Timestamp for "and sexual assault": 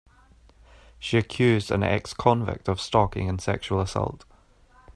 3.29-4.25